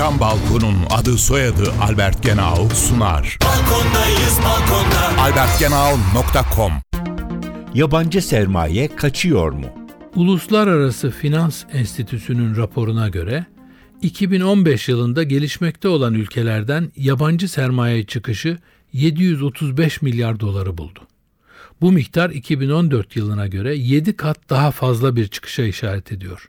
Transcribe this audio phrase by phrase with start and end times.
[0.00, 3.38] Cam Balkon'un adı soyadı Albert Genau sunar.
[3.44, 5.22] Balkondayız balkonda.
[5.22, 6.72] albertgenau.com
[7.74, 9.66] Yabancı sermaye kaçıyor mu?
[10.14, 13.46] Uluslararası Finans Enstitüsü'nün raporuna göre
[14.02, 18.58] 2015 yılında gelişmekte olan ülkelerden yabancı sermaye çıkışı
[18.92, 21.00] 735 milyar doları buldu.
[21.80, 26.48] Bu miktar 2014 yılına göre 7 kat daha fazla bir çıkışa işaret ediyor.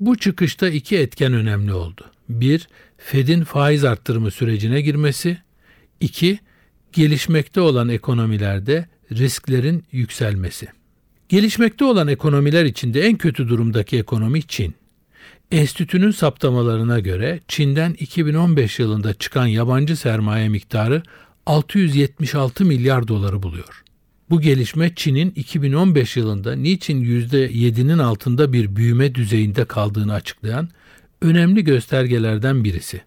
[0.00, 2.10] Bu çıkışta iki etken önemli oldu.
[2.28, 2.68] Bir,
[2.98, 5.38] Fed'in faiz arttırımı sürecine girmesi.
[6.00, 6.38] İki,
[6.92, 10.66] gelişmekte olan ekonomilerde risklerin yükselmesi.
[11.28, 14.74] Gelişmekte olan ekonomiler içinde en kötü durumdaki ekonomi Çin.
[15.50, 21.02] Enstitünün saptamalarına göre Çin'den 2015 yılında çıkan yabancı sermaye miktarı
[21.46, 23.82] 676 milyar doları buluyor.
[24.30, 30.68] Bu gelişme Çin'in 2015 yılında niçin %7'nin altında bir büyüme düzeyinde kaldığını açıklayan
[31.22, 33.00] önemli göstergelerden birisi.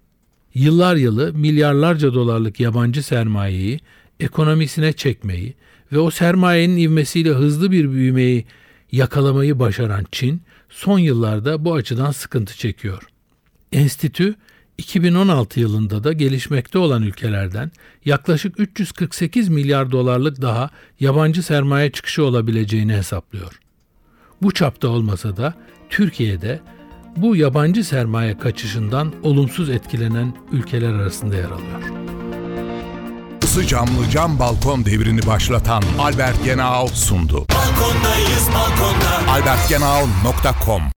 [0.54, 3.80] Yıllar yılı milyarlarca dolarlık yabancı sermayeyi
[4.20, 5.54] ekonomisine çekmeyi
[5.92, 8.46] ve o sermayenin ivmesiyle hızlı bir büyümeyi
[8.92, 13.04] yakalamayı başaran Çin son yıllarda bu açıdan sıkıntı çekiyor.
[13.72, 14.36] Enstitü
[14.78, 17.72] 2016 yılında da gelişmekte olan ülkelerden
[18.06, 23.60] yaklaşık 348 milyar dolarlık daha yabancı sermaye çıkışı olabileceğini hesaplıyor.
[24.42, 25.54] Bu çapta olmasa da
[25.90, 26.60] Türkiye'de
[27.18, 31.82] bu yabancı sermaye kaçışından olumsuz etkilenen ülkeler arasında yer alıyor.
[33.44, 37.46] Isı camlı cam balkon devrini başlatan Albert Genau sundu.
[37.56, 39.32] Balkondayız balkonda.
[39.32, 40.82] albertgenau.com